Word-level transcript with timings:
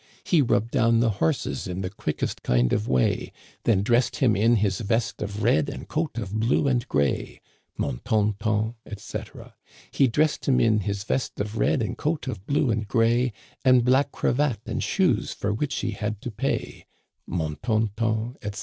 He 0.23 0.41
rubbed 0.41 0.71
down 0.71 0.99
the 0.99 1.11
horses 1.21 1.67
in 1.67 1.81
the 1.81 1.89
quickest 1.91 2.41
kind 2.41 2.73
of 2.73 2.87
way; 2.87 3.31
Then 3.65 3.83
dressed 3.83 4.15
him 4.15 4.35
in 4.35 4.55
his 4.55 4.79
vest 4.79 5.21
of 5.21 5.43
red 5.43 5.69
and 5.69 5.87
coat 5.87 6.17
of 6.17 6.33
blue 6.39 6.67
and 6.67 6.87
gray: 6.87 7.39
Mon 7.77 8.01
ton 8.03 8.33
ton, 8.39 8.73
etc." 8.83 9.53
He 9.91 10.07
dressed 10.07 10.47
him 10.47 10.59
in 10.59 10.79
his 10.79 11.03
vest 11.03 11.39
of 11.39 11.55
red 11.59 11.83
and 11.83 11.95
coat 11.99 12.27
of 12.27 12.47
blue 12.47 12.71
and 12.71 12.87
gray, 12.87 13.31
And 13.63 13.85
black 13.85 14.11
cravat, 14.11 14.61
and 14.65 14.81
shoes 14.81 15.33
for 15.33 15.53
which 15.53 15.81
he 15.81 15.91
had 15.91 16.19
to 16.21 16.31
pay: 16.31 16.87
Mon 17.27 17.57
ton 17.61 17.91
ton, 17.95 18.37
etc. 18.41 18.59